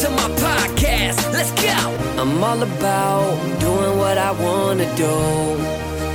[0.00, 1.30] to my podcast.
[1.30, 1.76] Let's go.
[2.16, 5.14] I'm all about doing what I want to do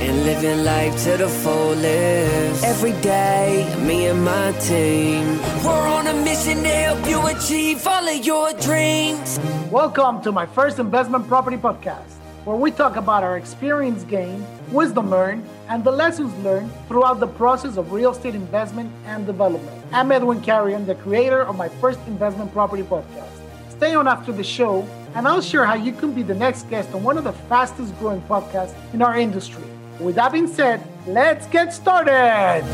[0.02, 2.64] and living life to the fullest.
[2.64, 8.08] Every day, me and my team, we're on a mission to help you achieve all
[8.08, 9.38] of your dreams.
[9.70, 12.10] Welcome to my first investment property podcast,
[12.44, 17.28] where we talk about our experience gained, wisdom learned, and the lessons learned throughout the
[17.28, 19.80] process of real estate investment and development.
[19.92, 23.35] I'm Edwin Carrion, the creator of my first investment property podcast.
[23.76, 26.94] Stay on after the show, and I'll share how you can be the next guest
[26.94, 29.64] on one of the fastest growing podcasts in our industry.
[30.00, 32.64] With that being said, let's get started.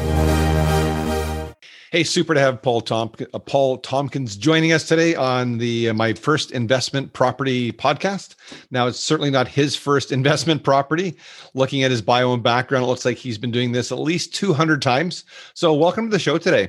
[1.91, 5.94] Hey, super to have Paul Tomp- uh, Paul Tompkins joining us today on the uh,
[5.94, 8.36] my first investment property podcast.
[8.70, 11.16] Now, it's certainly not his first investment property.
[11.52, 14.36] Looking at his bio and background, it looks like he's been doing this at least
[14.36, 15.24] 200 times.
[15.55, 16.69] So, welcome to the show today.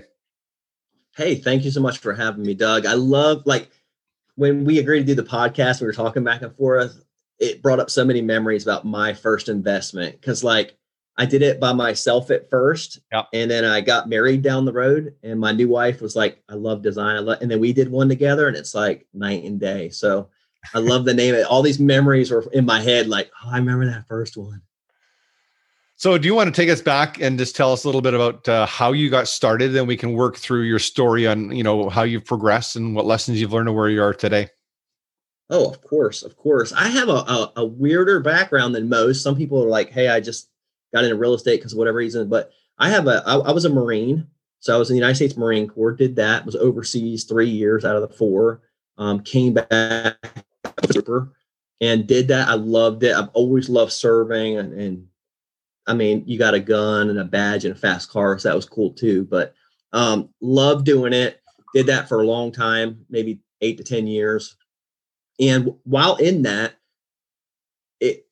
[1.16, 2.88] Hey, thank you so much for having me, Doug.
[2.88, 3.70] I love like
[4.36, 7.04] when we agreed to do the podcast, we were talking back and forth.
[7.40, 10.78] It brought up so many memories about my first investment because, like,
[11.18, 13.28] I did it by myself at first, Yep.
[13.34, 16.56] and then I got married down the road, and my new wife was like, "I
[16.56, 19.60] love design," I love, and then we did one together, and it's like night and
[19.60, 19.90] day.
[19.90, 20.30] So
[20.74, 21.36] I love the name.
[21.48, 24.62] All these memories were in my head, like, "Oh, I remember that first one."
[25.96, 28.14] So, do you want to take us back and just tell us a little bit
[28.14, 29.70] about uh, how you got started?
[29.70, 33.06] Then we can work through your story on you know how you've progressed and what
[33.06, 34.50] lessons you've learned and where you are today.
[35.50, 36.74] Oh, of course, of course.
[36.74, 39.22] I have a, a, a weirder background than most.
[39.22, 40.50] Some people are like, "Hey, I just
[40.94, 43.24] got into real estate because whatever reason," but I have a.
[43.26, 44.28] I, I was a Marine,
[44.60, 45.92] so I was in the United States Marine Corps.
[45.92, 46.46] Did that.
[46.46, 48.62] Was overseas three years out of the four.
[48.98, 50.18] Um, came back,
[51.82, 52.48] and did that.
[52.48, 53.16] I loved it.
[53.16, 55.08] I've always loved serving, and, and
[55.88, 58.56] I mean, you got a gun and a badge and a fast car, so that
[58.56, 59.26] was cool too.
[59.26, 59.54] But
[59.92, 61.42] um, loved doing it.
[61.74, 64.56] Did that for a long time, maybe eight to ten years.
[65.40, 66.74] And while in that,
[68.00, 68.26] it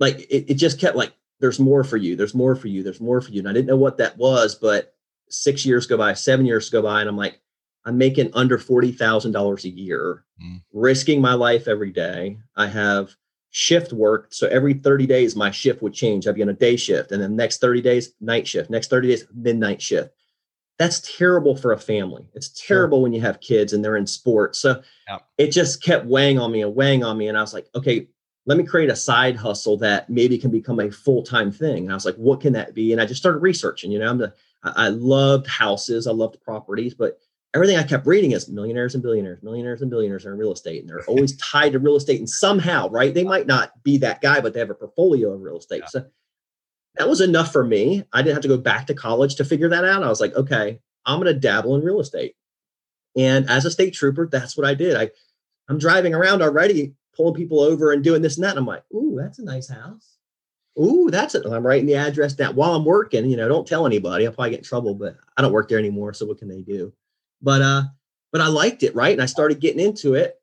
[0.00, 3.00] like it, it just kept like, there's more for you, there's more for you, there's
[3.00, 3.40] more for you.
[3.40, 4.94] And I didn't know what that was, but
[5.28, 7.40] six years go by, seven years go by, and I'm like,
[7.84, 10.62] I'm making under forty thousand dollars a year, Mm.
[10.72, 12.38] risking my life every day.
[12.56, 13.14] I have
[13.56, 14.26] shift work.
[14.32, 16.26] So every 30 days, my shift would change.
[16.26, 18.68] I'd be on a day shift, and then next 30 days, night shift.
[18.68, 20.10] Next 30 days, midnight shift.
[20.76, 22.26] That's terrible for a family.
[22.34, 24.58] It's terrible when you have kids and they're in sports.
[24.58, 25.18] So Yeah.
[25.38, 27.28] it just kept weighing on me and weighing on me.
[27.28, 28.08] And I was like, okay,
[28.44, 31.84] let me create a side hustle that maybe can become a full-time thing.
[31.84, 32.90] And I was like, what can that be?
[32.90, 33.92] And I just started researching.
[33.92, 34.34] You know, I'm the
[34.64, 37.20] I I loved houses, I loved properties, but
[37.54, 40.80] everything I kept reading is millionaires and billionaires, millionaires and billionaires are in real estate.
[40.80, 43.14] And they're always tied to real estate and somehow, right?
[43.14, 45.82] They might not be that guy, but they have a portfolio of real estate.
[45.82, 45.88] Yeah.
[45.88, 46.06] So
[46.96, 48.04] that was enough for me.
[48.12, 50.02] I didn't have to go back to college to figure that out.
[50.02, 52.34] I was like, okay, I'm going to dabble in real estate.
[53.16, 54.96] And as a state trooper, that's what I did.
[54.96, 55.10] I,
[55.68, 58.50] I'm driving around already, pulling people over and doing this and that.
[58.50, 60.16] And I'm like, ooh, that's a nice house.
[60.80, 61.46] Ooh, that's it.
[61.46, 63.30] I'm writing the address down while I'm working.
[63.30, 64.26] You know, don't tell anybody.
[64.26, 66.12] I'll probably get in trouble, but I don't work there anymore.
[66.14, 66.92] So what can they do?
[67.44, 67.82] But uh,
[68.32, 69.12] but I liked it, right?
[69.12, 70.40] And I started getting into it.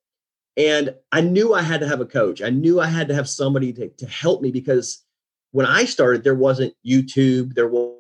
[0.56, 2.41] And I knew I had to have a coach.
[2.41, 5.03] I knew I had to have somebody to, to help me because
[5.51, 7.97] when I started, there wasn't YouTube, there was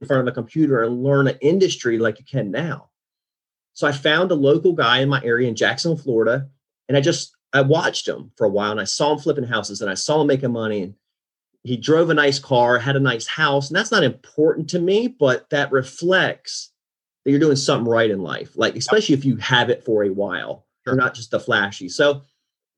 [0.00, 2.90] in front of a computer and learn an industry like you can now.
[3.72, 6.48] So I found a local guy in my area in Jacksonville, Florida,
[6.88, 9.80] and I just I watched him for a while and I saw him flipping houses
[9.80, 10.94] and I saw him making money and
[11.62, 15.06] he drove a nice car, had a nice house, and that's not important to me,
[15.06, 16.71] but that reflects
[17.24, 18.52] that you're doing something right in life.
[18.56, 20.66] Like especially if you have it for a while.
[20.84, 20.94] Sure.
[20.94, 21.88] You're not just a flashy.
[21.88, 22.22] So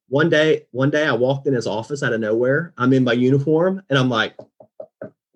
[0.08, 2.72] one day, one day I walked in his office out of nowhere.
[2.76, 4.34] I'm in my uniform and I'm like,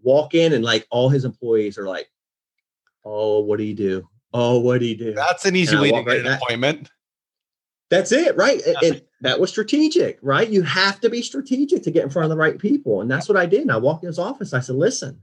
[0.02, 2.08] walk in and like all his employees are like,
[3.04, 4.08] oh, what do you do?
[4.34, 5.14] Oh, what do you do?
[5.14, 6.90] That's an easy way to get right an appointment.
[7.90, 8.60] That's it, right?
[8.66, 10.48] And- And that was strategic, right?
[10.48, 13.00] You have to be strategic to get in front of the right people.
[13.00, 13.62] And that's what I did.
[13.62, 14.52] And I walked in his office.
[14.52, 15.22] I said, listen.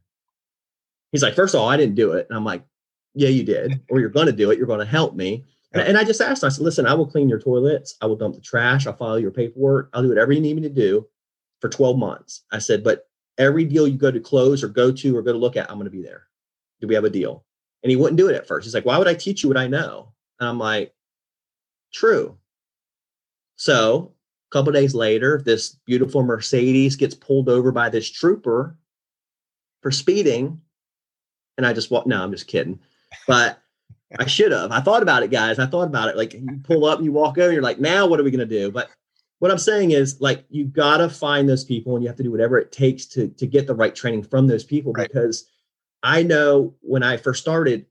[1.12, 2.26] He's like, first of all, I didn't do it.
[2.30, 2.64] And I'm like,
[3.16, 3.82] yeah, you did.
[3.90, 4.58] Or you're going to do it.
[4.58, 5.44] You're going to help me.
[5.74, 7.96] And, and I just asked I said, listen, I will clean your toilets.
[8.02, 8.86] I will dump the trash.
[8.86, 9.90] I'll file your paperwork.
[9.94, 11.08] I'll do whatever you need me to do
[11.62, 12.44] for 12 months.
[12.52, 15.38] I said, but every deal you go to close or go to or go to
[15.38, 16.28] look at, I'm going to be there.
[16.82, 17.46] Do we have a deal?
[17.84, 18.66] And he wouldn't do it at first.
[18.66, 20.14] He's like, why would I teach you what I know?
[20.40, 20.94] And I'm like,
[21.94, 22.38] true.
[23.58, 24.14] So
[24.50, 28.78] a couple days later, this beautiful Mercedes gets pulled over by this trooper
[29.82, 30.62] for speeding.
[31.58, 32.06] And I just walk.
[32.06, 32.80] No, I'm just kidding.
[33.28, 33.60] But
[34.20, 34.72] I should have.
[34.72, 35.60] I thought about it, guys.
[35.60, 36.18] I thought about it.
[36.18, 38.32] Like you pull up and you walk over, and you're like, now what are we
[38.32, 38.72] gonna do?
[38.72, 38.90] But
[39.40, 42.32] what I'm saying is like you gotta find those people and you have to do
[42.32, 45.08] whatever it takes to to get the right training from those people Right.
[45.08, 45.50] because
[46.04, 47.86] I know when I first started,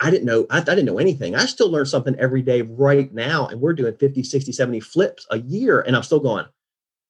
[0.00, 1.36] I didn't know, I, I didn't know anything.
[1.36, 3.46] I still learn something every day right now.
[3.46, 5.80] And we're doing 50, 60, 70 flips a year.
[5.80, 6.46] And I'm still going,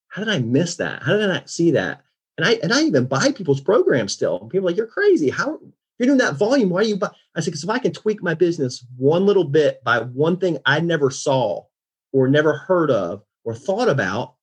[0.08, 1.02] how did I miss that?
[1.02, 2.02] How did I not see that?
[2.36, 4.38] And I and I even buy people's programs still.
[4.48, 5.30] People like, you're crazy.
[5.30, 5.58] How
[6.00, 6.70] you're doing that volume?
[6.70, 7.10] Why are you buy?
[7.36, 10.56] I said, because if I can tweak my business one little bit by one thing
[10.64, 11.64] I never saw
[12.12, 14.34] or never heard of or thought about,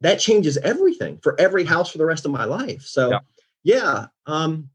[0.00, 2.82] that changes everything for every house for the rest of my life.
[2.82, 3.18] So yeah,
[3.64, 4.70] yeah um,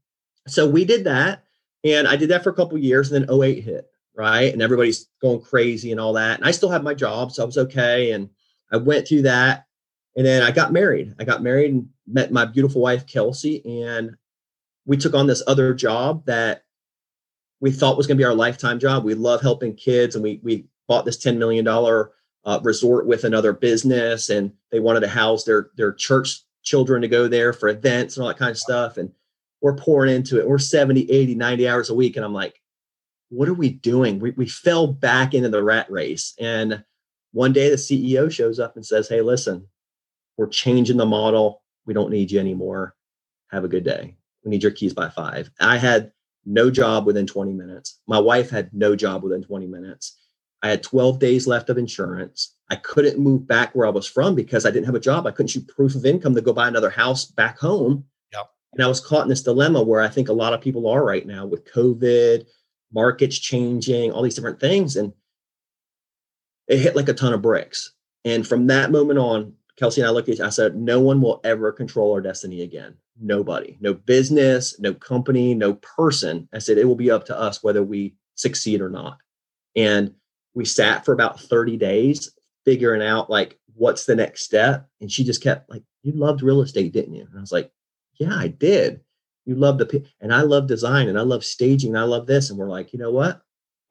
[0.46, 1.44] so we did that.
[1.82, 4.52] And I did that for a couple years, and then 08 hit, right?
[4.52, 6.38] And everybody's going crazy and all that.
[6.38, 8.10] And I still have my job, so I was okay.
[8.10, 8.28] And
[8.70, 9.66] I went through that.
[10.16, 11.14] And then I got married.
[11.18, 13.64] I got married and met my beautiful wife, Kelsey.
[13.84, 14.16] And
[14.86, 16.64] we took on this other job that
[17.60, 19.04] we thought was going to be our lifetime job.
[19.04, 22.12] We love helping kids, and we we bought this ten million dollar
[22.44, 27.08] uh, resort with another business, and they wanted to house their their church children to
[27.08, 28.96] go there for events and all that kind of stuff.
[28.96, 29.12] And
[29.60, 30.48] we're pouring into it.
[30.48, 32.60] We're 70, 80, 90 hours a week, and I'm like,
[33.30, 34.18] what are we doing?
[34.20, 36.84] We we fell back into the rat race, and
[37.32, 39.66] one day the CEO shows up and says, "Hey, listen,
[40.36, 41.62] we're changing the model.
[41.86, 42.94] We don't need you anymore.
[43.50, 44.15] Have a good day."
[44.46, 45.50] We need your keys by five.
[45.60, 46.12] I had
[46.46, 48.00] no job within 20 minutes.
[48.06, 50.16] My wife had no job within 20 minutes.
[50.62, 52.54] I had 12 days left of insurance.
[52.70, 55.26] I couldn't move back where I was from because I didn't have a job.
[55.26, 58.04] I couldn't shoot proof of income to go buy another house back home.
[58.32, 58.46] Yep.
[58.74, 61.04] And I was caught in this dilemma where I think a lot of people are
[61.04, 62.46] right now with COVID,
[62.92, 64.94] markets changing, all these different things.
[64.94, 65.12] And
[66.68, 67.92] it hit like a ton of bricks.
[68.24, 71.00] And from that moment on, Kelsey and I looked at each other, I said, no
[71.00, 76.48] one will ever control our destiny again nobody, no business, no company, no person.
[76.52, 79.18] I said, it will be up to us whether we succeed or not.
[79.74, 80.14] And
[80.54, 82.30] we sat for about 30 days
[82.64, 84.88] figuring out like what's the next step.
[85.00, 87.26] And she just kept like, you loved real estate, didn't you?
[87.28, 87.70] And I was like,
[88.18, 89.00] yeah, I did.
[89.44, 92.50] You love the, and I love design and I love staging and I love this.
[92.50, 93.42] And we're like, you know what?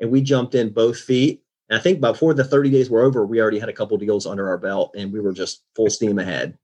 [0.02, 1.44] And we jumped in both feet.
[1.70, 4.28] And I think before the 30 days were over, we already had a couple deals
[4.28, 6.58] under our belt and we were just full steam ahead.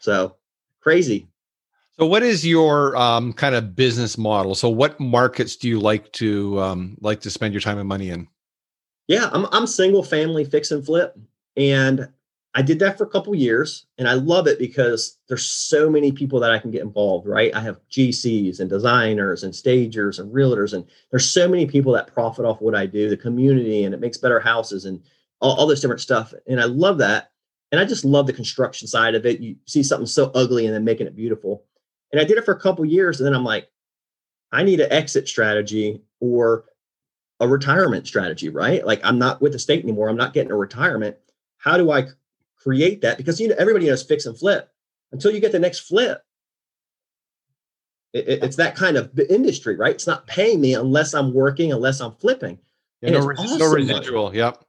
[0.00, 0.36] So
[0.80, 1.28] crazy.
[1.98, 4.56] So, what is your um, kind of business model?
[4.56, 8.10] So, what markets do you like to um, like to spend your time and money
[8.10, 8.26] in?
[9.06, 11.16] Yeah, I'm I'm single family fix and flip,
[11.56, 12.08] and
[12.52, 16.10] I did that for a couple years, and I love it because there's so many
[16.10, 17.28] people that I can get involved.
[17.28, 21.92] Right, I have GCs and designers and stagers and realtors, and there's so many people
[21.92, 25.00] that profit off what I do, the community, and it makes better houses and
[25.40, 27.30] all, all this different stuff, and I love that.
[27.70, 29.40] And I just love the construction side of it.
[29.40, 31.64] You see something so ugly and then making it beautiful.
[32.14, 33.18] And I did it for a couple years.
[33.18, 33.68] And then I'm like,
[34.52, 36.64] I need an exit strategy or
[37.40, 38.86] a retirement strategy, right?
[38.86, 40.08] Like I'm not with the state anymore.
[40.08, 41.16] I'm not getting a retirement.
[41.58, 42.06] How do I
[42.56, 43.16] create that?
[43.18, 44.70] Because you know everybody knows fix and flip.
[45.10, 46.22] Until you get the next flip,
[48.12, 49.92] it, it's that kind of industry, right?
[49.92, 52.60] It's not paying me unless I'm working, unless I'm flipping.
[53.00, 54.26] Yeah, no, awesome no, residual.
[54.26, 54.38] Money.
[54.38, 54.64] Yep.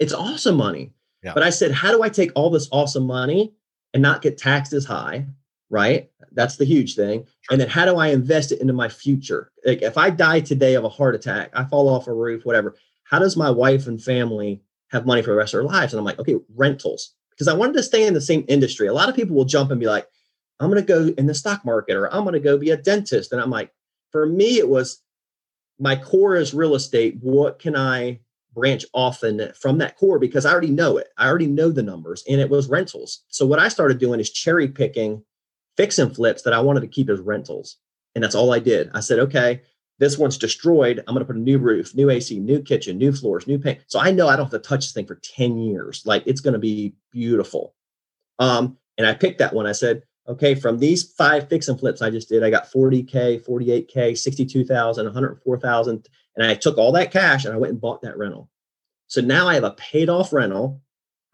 [0.00, 0.92] It's awesome money.
[1.22, 3.54] But I said, how do I take all this awesome money
[3.94, 5.24] and not get taxed as high?
[5.72, 6.10] Right.
[6.32, 7.26] That's the huge thing.
[7.50, 9.50] And then how do I invest it into my future?
[9.64, 12.76] Like if I die today of a heart attack, I fall off a roof, whatever.
[13.04, 14.60] How does my wife and family
[14.90, 15.94] have money for the rest of their lives?
[15.94, 17.14] And I'm like, okay, rentals.
[17.30, 18.86] Because I wanted to stay in the same industry.
[18.86, 20.06] A lot of people will jump and be like,
[20.60, 22.76] I'm going to go in the stock market or I'm going to go be a
[22.76, 23.32] dentist.
[23.32, 23.72] And I'm like,
[24.10, 25.00] for me, it was
[25.78, 27.16] my core is real estate.
[27.22, 28.20] What can I
[28.54, 30.18] branch off in from that core?
[30.18, 31.08] Because I already know it.
[31.16, 33.22] I already know the numbers and it was rentals.
[33.28, 35.24] So what I started doing is cherry picking
[35.76, 37.78] fix and flips that I wanted to keep as rentals.
[38.14, 38.90] And that's all I did.
[38.94, 39.62] I said, okay,
[39.98, 41.02] this one's destroyed.
[41.06, 43.80] I'm going to put a new roof, new AC, new kitchen, new floors, new paint.
[43.86, 46.02] So I know I don't have to touch this thing for 10 years.
[46.04, 47.74] Like it's going to be beautiful.
[48.38, 49.66] Um, and I picked that one.
[49.66, 53.46] I said, okay, from these five fix and flips I just did, I got 40K,
[53.46, 56.08] 48K, 62,000, 104,000.
[56.36, 58.48] And I took all that cash and I went and bought that rental.
[59.06, 60.80] So now I have a paid off rental.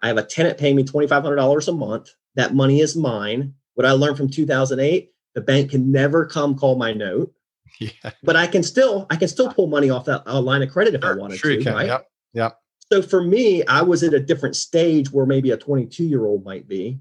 [0.02, 2.11] I have a tenant paying me $2,500 a month.
[2.35, 3.54] That money is mine.
[3.78, 7.32] What I learned from 2008, the bank can never come call my note.
[7.80, 8.11] Yeah.
[8.25, 10.94] But I can still I can still pull money off that uh, line of credit
[10.94, 11.87] if sure, I wanted sure to, right?
[11.87, 12.11] Yep.
[12.32, 12.61] Yep.
[12.90, 16.44] So for me, I was at a different stage where maybe a 22 year old
[16.44, 16.99] might be,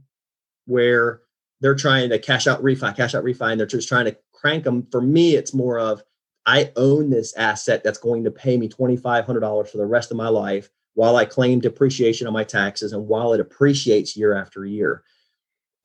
[0.66, 1.22] where
[1.62, 4.66] they're trying to cash out refi, cash out refi, and they're just trying to crank
[4.66, 4.86] them.
[4.92, 6.04] For me, it's more of
[6.46, 10.30] I own this asset that's going to pay me $2,500 for the rest of my
[10.30, 15.04] life while I claim depreciation on my taxes and while it appreciates year after year.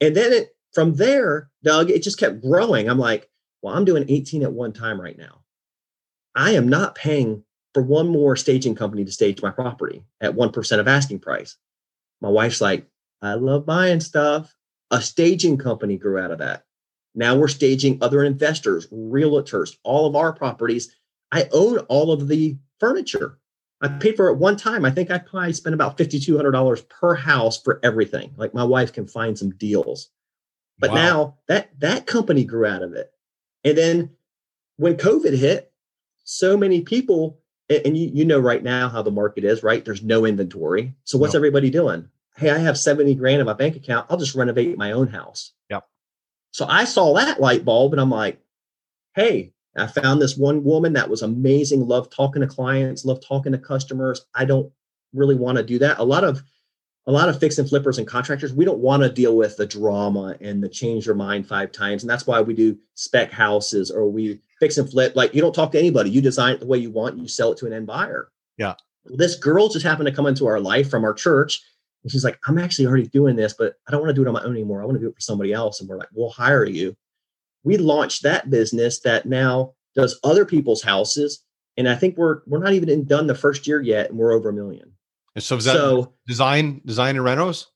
[0.03, 2.89] And then it from there, Doug, it just kept growing.
[2.89, 3.29] I'm like,
[3.61, 5.43] well, I'm doing 18 at one time right now.
[6.35, 10.79] I am not paying for one more staging company to stage my property at 1%
[10.79, 11.57] of asking price.
[12.21, 12.87] My wife's like,
[13.21, 14.55] I love buying stuff.
[14.91, 16.65] A staging company grew out of that.
[17.15, 20.95] Now we're staging other investors, realtors, all of our properties.
[21.31, 23.39] I own all of the furniture.
[23.81, 24.85] I paid for it one time.
[24.85, 28.33] I think I probably spent about $5,200 per house for everything.
[28.37, 30.11] Like my wife can find some deals.
[30.83, 30.97] But wow.
[30.97, 33.13] now that that company grew out of it.
[33.63, 34.11] And then
[34.79, 35.73] when COVID hit,
[36.25, 37.39] so many people,
[37.71, 39.85] and you, you know right now how the market is, right?
[39.85, 40.93] There's no inventory.
[41.05, 42.09] So what's everybody doing?
[42.37, 44.09] Hey, I have 70 grand in my bank account.
[44.11, 45.53] I'll just renovate my own house.
[45.71, 45.87] Yep.
[46.51, 48.41] So I saw that light bulb and I'm like,
[49.15, 53.53] hey, I found this one woman that was amazing, loved talking to clients, loved talking
[53.53, 54.27] to customers.
[54.35, 54.73] I don't
[55.15, 56.01] really want to do that.
[56.01, 56.43] A lot of
[57.07, 59.67] a lot of fix and flippers and contractors, we don't want to deal with the
[59.67, 62.03] drama and the change your mind five times.
[62.03, 65.17] And that's why we do spec houses or we fix and flip.
[65.17, 66.11] Like you don't talk to anybody.
[66.11, 68.31] You design it the way you want, you sell it to an end buyer.
[68.57, 68.75] Yeah.
[69.05, 71.61] This girl just happened to come into our life from our church.
[72.05, 74.29] And she's like, I'm actually already doing this, but I don't want to do it
[74.29, 74.83] on my own anymore.
[74.83, 75.81] I want to do it for somebody else.
[75.81, 76.97] And we're like, we'll hire you
[77.65, 81.45] we launched that business that now does other people's houses.
[81.77, 84.51] And I think we're we're not even done the first year yet, and we're over
[84.51, 84.93] a million.
[85.35, 87.67] And so, so design, design and renos?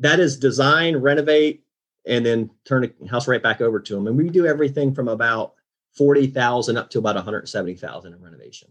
[0.00, 1.64] That is design, renovate,
[2.06, 4.06] and then turn the house right back over to them.
[4.06, 5.54] And we do everything from about
[5.92, 8.68] forty thousand up to about one hundred seventy thousand in renovation.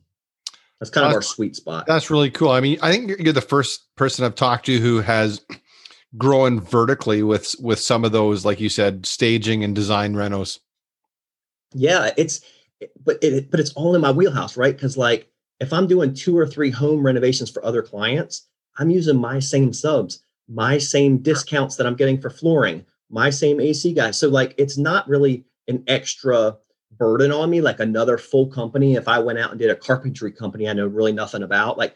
[0.79, 1.85] That's kind that's, of our sweet spot.
[1.87, 2.51] That's really cool.
[2.51, 5.41] I mean, I think you're the first person I've talked to who has
[6.17, 10.59] grown vertically with with some of those, like you said, staging and design renos.
[11.73, 12.41] Yeah, it's
[13.03, 14.75] but it but it's all in my wheelhouse, right?
[14.75, 18.47] Because like if I'm doing two or three home renovations for other clients,
[18.77, 23.59] I'm using my same subs, my same discounts that I'm getting for flooring, my same
[23.59, 24.17] AC guys.
[24.17, 26.57] So like it's not really an extra
[26.97, 28.95] burden on me like another full company.
[28.95, 31.95] If I went out and did a carpentry company I know really nothing about, like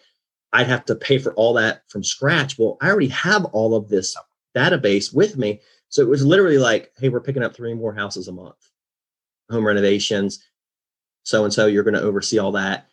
[0.53, 2.58] I'd have to pay for all that from scratch.
[2.58, 4.15] Well, I already have all of this
[4.56, 5.62] database with me.
[5.89, 8.70] So it was literally like, hey, we're picking up three more houses a month,
[9.50, 10.44] home renovations.
[11.24, 12.88] So and so, you're going to oversee all that.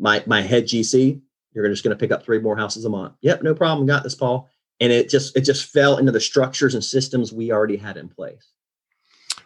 [0.00, 1.20] My my head GC,
[1.52, 3.14] you're just going to pick up three more houses a month.
[3.20, 3.86] Yep, no problem.
[3.86, 4.48] Got this, Paul.
[4.80, 8.08] And it just it just fell into the structures and systems we already had in
[8.08, 8.50] place.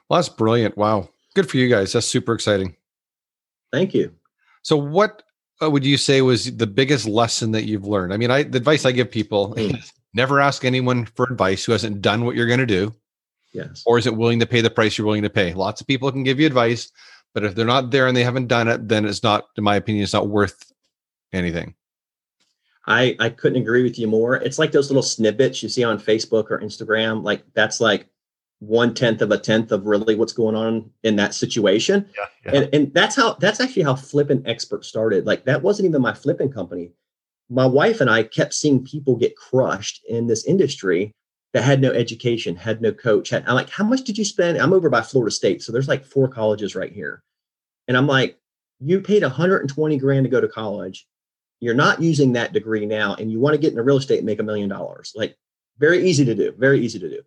[0.09, 0.77] Well, that's brilliant.
[0.77, 1.09] Wow.
[1.35, 1.93] Good for you guys.
[1.93, 2.77] That's super exciting.
[3.73, 4.15] Thank you.
[4.63, 5.23] So what
[5.59, 8.13] what would you say was the biggest lesson that you've learned?
[8.13, 9.77] I mean, I the advice I give people mm.
[9.79, 12.95] is never ask anyone for advice who hasn't done what you're going to do.
[13.53, 13.83] Yes.
[13.87, 15.55] Or is it willing to pay the price you're willing to pay?
[15.55, 16.91] Lots of people can give you advice,
[17.35, 19.77] but if they're not there and they haven't done it, then it's not, in my
[19.77, 20.73] opinion, it's not worth
[21.33, 21.75] anything.
[22.87, 24.37] I I couldn't agree with you more.
[24.37, 27.23] It's like those little snippets you see on Facebook or Instagram.
[27.23, 28.07] Like that's like
[28.61, 32.09] one tenth of a tenth of really what's going on in that situation.
[32.17, 32.61] Yeah, yeah.
[32.61, 35.27] And, and that's how that's actually how Flippin Expert started.
[35.27, 36.93] Like that wasn't even my flipping company.
[37.51, 41.15] My wife and I kept seeing people get crushed in this industry
[41.55, 43.31] that had no education, had no coach.
[43.31, 44.59] Had, I'm like, how much did you spend?
[44.59, 47.23] I'm over by Florida State, so there's like four colleges right here,
[47.89, 48.39] and I'm like,
[48.81, 51.07] you paid 120 grand to go to college.
[51.61, 54.27] You're not using that degree now, and you want to get into real estate and
[54.27, 55.15] make a million dollars.
[55.17, 55.37] Like,
[55.79, 56.53] very easy to do.
[56.59, 57.23] Very easy to do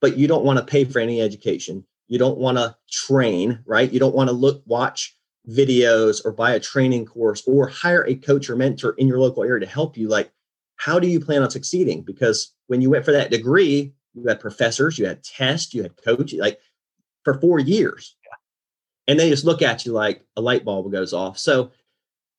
[0.00, 1.84] but you don't want to pay for any education.
[2.08, 3.90] You don't want to train, right?
[3.90, 5.16] You don't want to look, watch
[5.48, 9.44] videos or buy a training course or hire a coach or mentor in your local
[9.44, 10.08] area to help you.
[10.08, 10.30] Like,
[10.78, 12.02] how do you plan on succeeding?
[12.02, 15.96] Because when you went for that degree, you had professors, you had tests, you had
[16.02, 16.60] coaches, like
[17.24, 18.16] for four years.
[19.06, 21.38] And they just look at you like a light bulb goes off.
[21.38, 21.72] So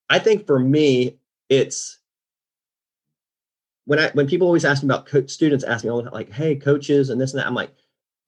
[0.08, 1.18] I think for me,
[1.48, 1.98] it's
[3.84, 6.12] when I when people always ask me about co- students ask me all the time,
[6.12, 7.72] like, hey, coaches and this and that, I'm like,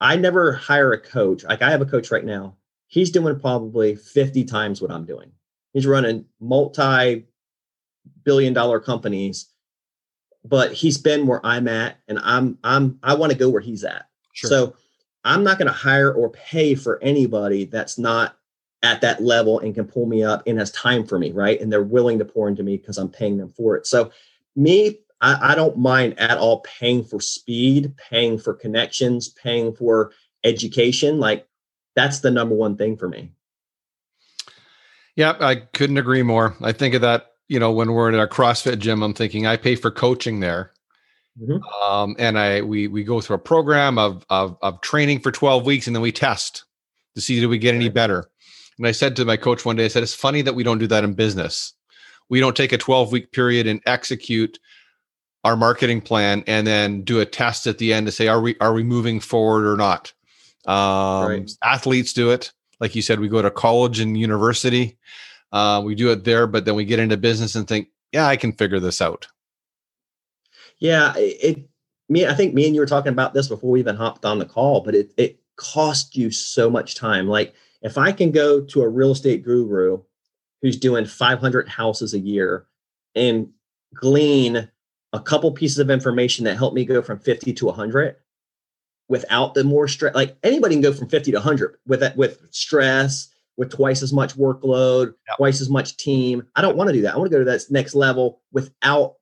[0.01, 1.45] I never hire a coach.
[1.45, 2.57] Like I have a coach right now.
[2.89, 5.31] He's doing probably 50 times what I'm doing.
[5.73, 7.27] He's running multi
[8.25, 9.52] billion dollar companies,
[10.45, 13.85] but he's been where I'm at and I'm I'm I want to go where he's
[13.85, 14.09] at.
[14.33, 14.49] Sure.
[14.49, 14.77] So
[15.25, 18.37] I'm not going to hire or pay for anybody that's not
[18.83, 21.61] at that level and can pull me up and has time for me, right?
[21.61, 23.87] And they're willing to pour into me because I'm paying them for it.
[23.87, 24.11] So
[24.57, 30.13] me I, I don't mind at all paying for speed, paying for connections, paying for
[30.45, 31.21] education.
[31.21, 31.47] Like
[31.95, 33.31] that's the number one thing for me.
[35.15, 36.57] Yeah, I couldn't agree more.
[36.61, 39.59] I think of that, you know, when we're in a CrossFit gym, I'm thinking I
[39.59, 40.73] pay for coaching there.
[41.39, 41.63] Mm-hmm.
[41.85, 45.67] Um, and I we we go through a program of, of of training for 12
[45.67, 46.65] weeks and then we test
[47.15, 48.31] to see do we get any better.
[48.79, 50.79] And I said to my coach one day, I said, it's funny that we don't
[50.79, 51.75] do that in business.
[52.31, 54.59] We don't take a 12 week period and execute
[55.45, 58.57] our marketing plan and then do a test at the end to say are we
[58.61, 60.13] are we moving forward or not
[60.67, 61.51] um, right.
[61.63, 64.97] athletes do it like you said we go to college and university
[65.53, 68.37] uh, we do it there but then we get into business and think yeah i
[68.37, 69.27] can figure this out.
[70.79, 71.69] Yeah it
[72.09, 74.39] me i think me and you were talking about this before we even hopped on
[74.39, 77.29] the call but it it cost you so much time.
[77.29, 80.03] Like if i can go to a real estate guru
[80.63, 82.67] who's doing 500 houses a year
[83.15, 83.49] and
[83.95, 84.69] glean
[85.13, 88.17] a couple pieces of information that help me go from 50 to 100
[89.09, 92.41] without the more stress like anybody can go from 50 to 100 with that with
[92.51, 95.37] stress with twice as much workload yep.
[95.37, 96.43] twice as much team.
[96.57, 97.15] I don't want to do that.
[97.15, 99.15] I want to go to that next level without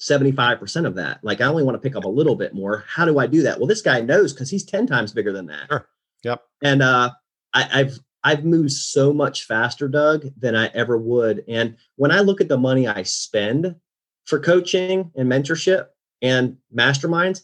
[0.00, 1.20] 75% of that.
[1.22, 2.84] Like i only want to pick up a little bit more.
[2.88, 3.58] How do i do that?
[3.58, 5.66] Well this guy knows because he's 10 times bigger than that.
[5.68, 5.88] Sure.
[6.22, 6.42] yep.
[6.62, 7.10] And uh
[7.52, 11.44] I, i've I've moved so much faster, Doug, than I ever would.
[11.46, 13.76] And when I look at the money I spend
[14.24, 15.88] for coaching and mentorship
[16.22, 17.42] and masterminds,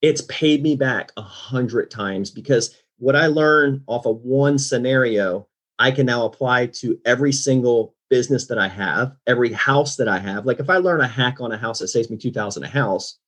[0.00, 5.48] it's paid me back a hundred times because what I learned off of one scenario,
[5.78, 10.18] I can now apply to every single business that I have, every house that I
[10.18, 10.44] have.
[10.44, 13.18] Like if I learn a hack on a house that saves me 2000 a house,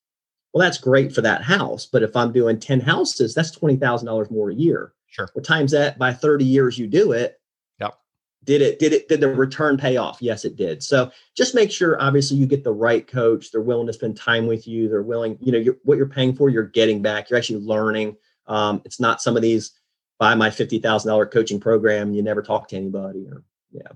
[0.53, 1.87] well, that's great for that house.
[1.87, 4.93] But if I'm doing 10 houses, that's $20,000 more a year.
[5.07, 5.27] Sure.
[5.33, 7.39] What times that by 30 years you do it.
[7.79, 7.95] Yep.
[8.43, 10.21] Did it, did it, did the return pay off?
[10.21, 10.83] Yes, it did.
[10.83, 13.51] So just make sure, obviously, you get the right coach.
[13.51, 14.87] They're willing to spend time with you.
[14.87, 17.29] They're willing, you know, you're, what you're paying for, you're getting back.
[17.29, 18.15] You're actually learning.
[18.47, 19.71] Um, it's not some of these
[20.19, 22.13] buy my $50,000 coaching program.
[22.13, 23.91] You never talk to anybody or, yeah.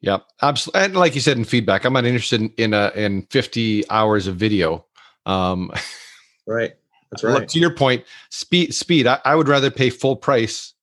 [0.00, 0.82] Yeah, absolutely.
[0.82, 4.26] And like you said in feedback, I'm not interested in in, a, in 50 hours
[4.26, 4.84] of video.
[5.24, 5.70] Um,
[6.46, 6.74] right.
[7.10, 7.34] That's right.
[7.34, 8.74] Look, to your point, speed.
[8.74, 9.06] Speed.
[9.06, 10.74] I, I would rather pay full price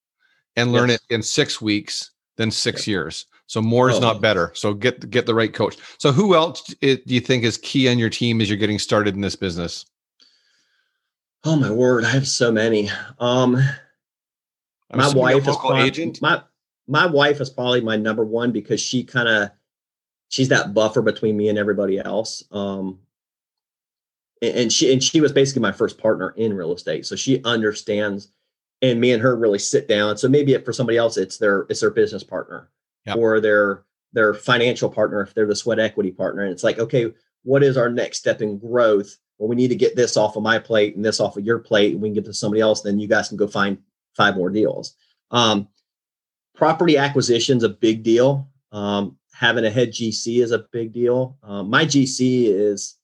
[0.56, 1.02] and learn yes.
[1.10, 2.94] it in six weeks than six yeah.
[2.94, 3.26] years.
[3.48, 4.00] So more is oh.
[4.00, 4.52] not better.
[4.56, 5.78] So get get the right coach.
[5.98, 9.14] So who else do you think is key on your team as you're getting started
[9.14, 9.86] in this business?
[11.44, 12.90] Oh my word, I have so many.
[13.20, 13.56] Um,
[14.92, 16.22] I'm my wife is probably, agent.
[16.22, 16.42] My
[16.88, 19.50] my wife is probably my number one because she kind of
[20.30, 22.44] she's that buffer between me and everybody else.
[22.52, 23.00] Um,
[24.42, 28.32] and she and she was basically my first partner in real estate so she understands
[28.82, 31.82] and me and her really sit down so maybe for somebody else it's their it's
[31.82, 32.70] their business partner
[33.06, 33.18] yep.
[33.18, 33.84] or their
[34.14, 37.12] their financial partner if they're the sweat equity partner and it's like okay
[37.44, 40.44] what is our next step in growth well we need to get this off of
[40.44, 42.82] my plate and this off of your plate and we can get to somebody else
[42.82, 43.80] then you guys can go find
[44.16, 44.96] five more deals
[45.32, 45.68] um,
[46.56, 51.38] property acquisition is a big deal um, having a head gc is a big deal
[51.44, 52.98] um, my gc is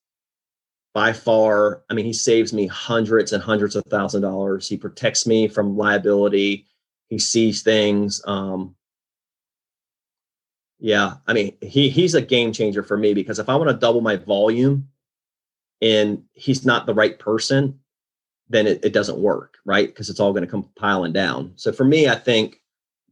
[0.97, 4.67] by far, I mean, he saves me hundreds and hundreds of thousand dollars.
[4.67, 6.65] He protects me from liability.
[7.09, 8.19] He sees things.
[8.25, 8.75] Um,
[10.79, 13.77] yeah, I mean, he he's a game changer for me because if I want to
[13.77, 14.87] double my volume
[15.81, 17.79] and he's not the right person,
[18.49, 19.87] then it, it doesn't work, right?
[19.87, 21.53] Because it's all going to come piling down.
[21.55, 22.61] So for me, I think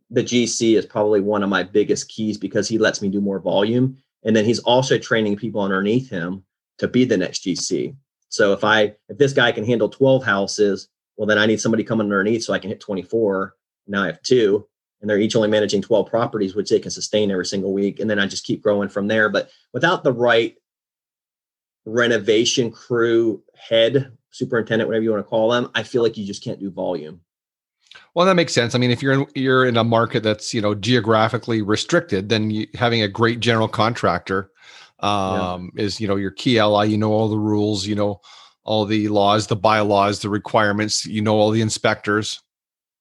[0.10, 3.40] the GC is probably one of my biggest keys because he lets me do more
[3.40, 3.98] volume.
[4.24, 6.44] And then he's also training people underneath him
[6.80, 7.96] to be the next GC.
[8.30, 11.84] So if I if this guy can handle 12 houses, well then I need somebody
[11.84, 13.56] coming underneath so I can hit 24.
[13.88, 14.68] Now I have two
[15.02, 18.10] and they're each only managing 12 properties which they can sustain every single week and
[18.10, 20.56] then I just keep growing from there, but without the right
[21.86, 26.44] renovation crew head, superintendent whatever you want to call them, I feel like you just
[26.44, 27.22] can't do volume.
[28.14, 28.76] Well, that makes sense.
[28.76, 32.52] I mean, if you're in you're in a market that's you know geographically restricted, then
[32.52, 34.52] you, having a great general contractor
[35.00, 35.84] um, yeah.
[35.84, 36.86] is you know your key ally.
[36.86, 37.86] You know all the rules.
[37.86, 38.22] You know
[38.64, 41.06] all the laws, the bylaws, the requirements.
[41.06, 42.42] You know all the inspectors.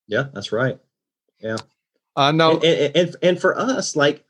[0.07, 0.79] Yeah, that's right.
[1.41, 1.57] Yeah.
[2.17, 4.25] Uh, no, and, and, and and for us, like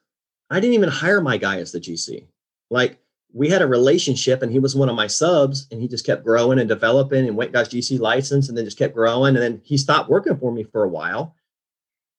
[0.50, 2.26] I didn't even hire my guy as the GC.
[2.70, 2.98] Like
[3.34, 6.24] we had a relationship, and he was one of my subs, and he just kept
[6.24, 9.60] growing and developing, and went got GC license, and then just kept growing, and then
[9.64, 11.34] he stopped working for me for a while.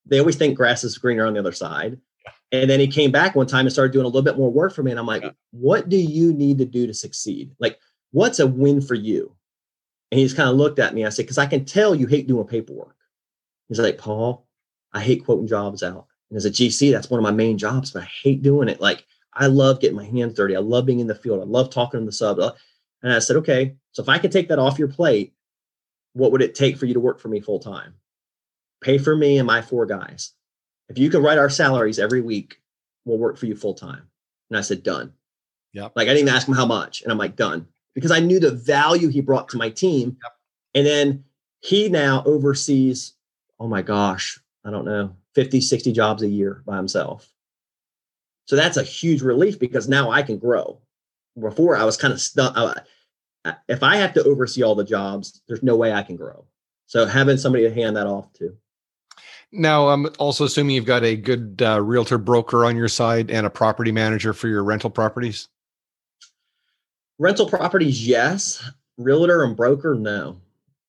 [0.05, 1.99] They always think grass is greener on the other side.
[2.51, 4.73] And then he came back one time and started doing a little bit more work
[4.73, 4.91] for me.
[4.91, 7.51] And I'm like, what do you need to do to succeed?
[7.59, 7.79] Like,
[8.11, 9.35] what's a win for you?
[10.11, 11.05] And he just kind of looked at me.
[11.05, 12.95] I said, because I can tell you hate doing paperwork.
[13.67, 14.45] He's like, Paul,
[14.93, 16.05] I hate quoting jobs out.
[16.29, 18.79] And as a GC, that's one of my main jobs, but I hate doing it.
[18.79, 20.55] Like, I love getting my hands dirty.
[20.55, 21.41] I love being in the field.
[21.41, 22.39] I love talking to the sub.
[22.39, 22.53] Uh,
[23.03, 25.33] and I said, okay, so if I could take that off your plate,
[26.13, 27.95] what would it take for you to work for me full time?
[28.81, 30.33] Pay for me and my four guys
[30.89, 32.61] if you can write our salaries every week,
[33.05, 34.07] we'll work for you full time.
[34.49, 35.13] And I said, done.
[35.73, 35.89] Yeah.
[35.95, 37.01] Like I didn't even ask him how much.
[37.01, 37.67] And I'm like, done.
[37.93, 40.17] Because I knew the value he brought to my team.
[40.21, 40.31] Yep.
[40.75, 41.23] And then
[41.61, 43.13] he now oversees,
[43.59, 47.31] oh my gosh, I don't know, 50, 60 jobs a year by himself.
[48.45, 50.79] So that's a huge relief because now I can grow.
[51.39, 52.85] Before I was kind of stuck.
[53.67, 56.45] If I have to oversee all the jobs, there's no way I can grow.
[56.87, 58.55] So having somebody to hand that off to.
[59.51, 63.45] Now, I'm also assuming you've got a good uh, realtor broker on your side and
[63.45, 65.47] a property manager for your rental properties.
[67.19, 68.63] Rental properties, yes.
[68.97, 70.41] Realtor and broker, no.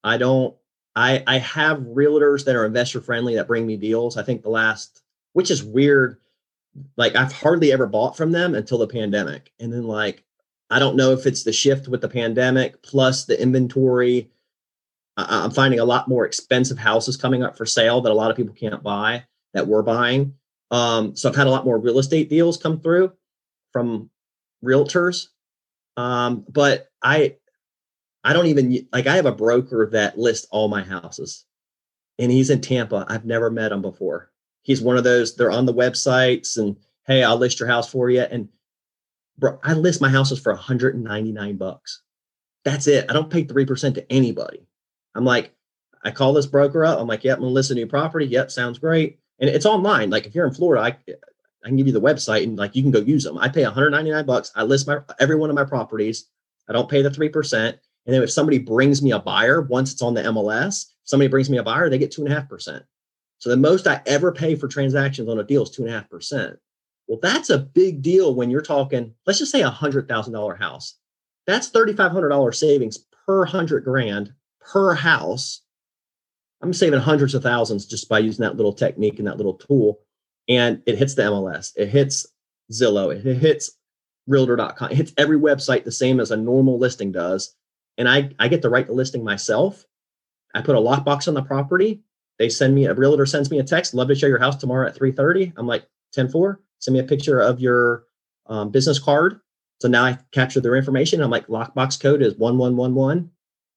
[0.03, 0.55] I don't.
[0.95, 4.17] I I have realtors that are investor friendly that bring me deals.
[4.17, 5.03] I think the last,
[5.35, 6.19] which is weird,
[6.97, 9.53] like I've hardly ever bought from them until the pandemic.
[9.61, 10.25] And then like
[10.71, 14.31] I don't know if it's the shift with the pandemic plus the inventory.
[15.17, 18.31] I- I'm finding a lot more expensive houses coming up for sale that a lot
[18.31, 20.35] of people can't buy that we're buying.
[20.71, 23.13] Um, so I've had a lot more real estate deals come through
[23.73, 24.11] from
[24.65, 25.29] realtors.
[25.97, 27.37] Um, but I
[28.25, 31.45] I don't even like I have a broker that lists all my houses.
[32.19, 33.07] And he's in Tampa.
[33.09, 34.31] I've never met him before.
[34.67, 36.77] He's one of those, they're on the websites and
[37.07, 38.23] hey, I'll list your house for you.
[38.23, 38.49] And
[39.39, 42.03] bro, I list my houses for 199 bucks.
[42.65, 43.07] That's it.
[43.09, 44.67] I don't pay 3% to anybody.
[45.15, 45.55] I'm like,
[46.03, 46.99] I call this broker up.
[46.99, 48.27] I'm like, yep, I'm gonna list a new property.
[48.27, 49.21] Yep, sounds great.
[49.39, 50.11] And it's online.
[50.11, 51.13] Like if you're in Florida, I,
[51.65, 53.39] I can give you the website and like you can go use them.
[53.39, 54.51] I pay 199 bucks.
[54.57, 56.29] I list my every one of my properties.
[56.69, 57.69] I don't pay the 3%.
[57.69, 57.79] And
[58.15, 61.59] then if somebody brings me a buyer, once it's on the MLS, somebody brings me
[61.59, 62.85] a buyer, they get two and a half percent.
[63.39, 65.95] So the most I ever pay for transactions on a deal is two and a
[65.95, 66.59] half percent.
[67.07, 70.57] Well, that's a big deal when you're talking, let's just say a hundred thousand dollar
[70.57, 70.97] house.
[71.47, 75.63] That's $3,500 savings per hundred grand per house.
[76.63, 80.01] I'm saving hundreds of thousands just by using that little technique and that little tool.
[80.49, 82.27] And it hits the MLS, it hits
[82.73, 83.73] Zillow, it hits
[84.27, 87.55] realtor.com, it hits every website the same as a normal listing does.
[87.99, 89.85] And I, I get to write the listing myself.
[90.55, 92.03] I put a lockbox on the property.
[92.39, 93.95] They send me a realtor sends me a text.
[93.95, 95.55] Love to show your house tomorrow at 3:30.
[95.57, 96.61] I'm like 10 4.
[96.79, 98.05] Send me a picture of your
[98.47, 99.41] um, business card.
[99.81, 101.23] So now I capture their information.
[101.23, 103.31] I'm like lockbox code is 1111.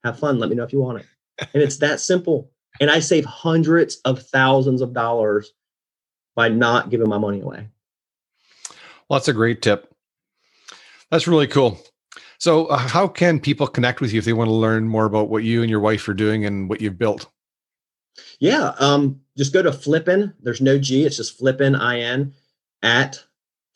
[0.03, 0.39] Have fun.
[0.39, 1.05] Let me know if you want it.
[1.53, 2.51] And it's that simple.
[2.79, 5.51] And I save hundreds of thousands of dollars
[6.35, 7.67] by not giving my money away.
[9.09, 9.93] Well, that's a great tip.
[11.11, 11.79] That's really cool.
[12.37, 15.29] So, uh, how can people connect with you if they want to learn more about
[15.29, 17.27] what you and your wife are doing and what you've built?
[18.39, 20.33] Yeah, um, just go to Flippin.
[20.41, 21.05] There's no G.
[21.05, 22.33] It's just Flippin in
[22.81, 23.23] at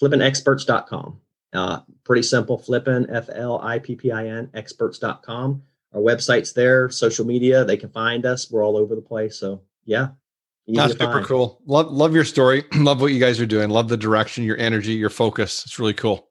[0.01, 1.19] flippinexperts.com.
[1.53, 2.57] Uh, pretty simple.
[2.57, 5.61] Flippin F L I P P I N experts.com.
[5.93, 6.89] Our website's there.
[6.89, 8.49] Social media, they can find us.
[8.51, 9.37] We're all over the place.
[9.37, 10.09] So yeah,
[10.67, 11.25] that's super find.
[11.25, 11.61] cool.
[11.65, 12.63] Love love your story.
[12.75, 13.69] love what you guys are doing.
[13.69, 15.63] Love the direction, your energy, your focus.
[15.65, 16.29] It's really cool.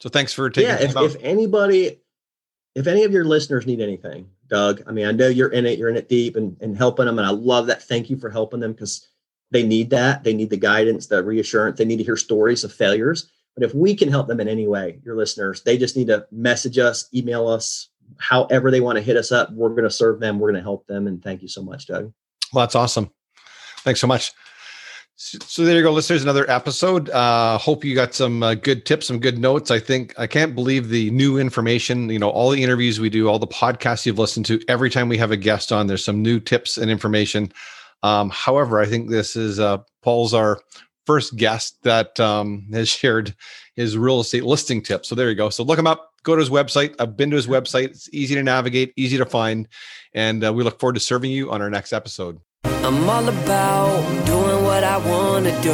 [0.00, 0.70] So thanks for taking.
[0.70, 2.00] Yeah, if, if anybody,
[2.74, 5.78] if any of your listeners need anything, Doug, I mean, I know you're in it.
[5.78, 7.82] You're in it deep and and helping them, and I love that.
[7.82, 9.06] Thank you for helping them because
[9.50, 10.24] they need that.
[10.24, 11.78] They need the guidance, the reassurance.
[11.78, 13.30] They need to hear stories of failures.
[13.56, 16.26] But if we can help them in any way, your listeners, they just need to
[16.30, 19.52] message us, email us, however they want to hit us up.
[19.52, 20.38] We're going to serve them.
[20.38, 21.06] We're going to help them.
[21.06, 22.12] And thank you so much, Doug.
[22.52, 23.10] Well, that's awesome.
[23.78, 24.32] Thanks so much.
[25.22, 26.22] So there you go, listeners.
[26.22, 27.10] Another episode.
[27.10, 29.70] Uh, hope you got some uh, good tips, some good notes.
[29.70, 32.08] I think I can't believe the new information.
[32.08, 34.58] You know, all the interviews we do, all the podcasts you've listened to.
[34.66, 37.52] Every time we have a guest on, there's some new tips and information.
[38.02, 40.58] Um, however, I think this is uh, Paul's our
[41.04, 43.36] first guest that um, has shared
[43.76, 45.10] his real estate listing tips.
[45.10, 45.50] So there you go.
[45.50, 46.12] So look him up.
[46.22, 46.94] Go to his website.
[46.98, 47.88] I've been to his website.
[47.88, 49.68] It's easy to navigate, easy to find,
[50.14, 52.40] and uh, we look forward to serving you on our next episode.
[52.82, 55.70] I'm all about doing what I want to do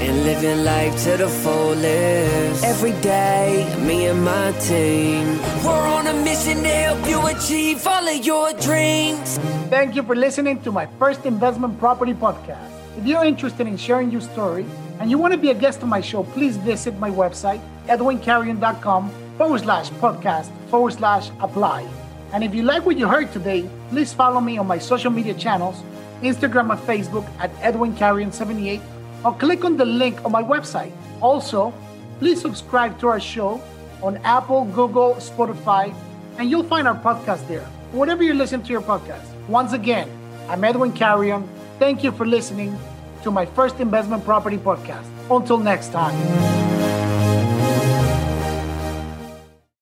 [0.00, 2.64] and living life to the fullest.
[2.64, 8.08] Every day, me and my team, we're on a mission to help you achieve all
[8.08, 9.38] of your dreams.
[9.68, 12.70] Thank you for listening to my first investment property podcast.
[12.96, 14.64] If you're interested in sharing your story
[15.00, 19.10] and you want to be a guest on my show, please visit my website, edwincarrion.com
[19.36, 21.86] forward slash podcast forward slash apply.
[22.32, 25.34] And if you like what you heard today, please follow me on my social media
[25.34, 25.82] channels,
[26.22, 28.80] Instagram and Facebook at Edwin Carrion 78,
[29.24, 30.92] or click on the link on my website.
[31.20, 31.72] Also,
[32.18, 33.60] please subscribe to our show
[34.02, 35.94] on Apple, Google, Spotify,
[36.38, 37.64] and you'll find our podcast there.
[37.92, 39.26] Whatever you listen to your podcast.
[39.48, 40.08] Once again,
[40.48, 41.48] I'm Edwin Carrion.
[41.78, 42.78] Thank you for listening
[43.22, 45.06] to my first investment property podcast.
[45.30, 47.19] Until next time.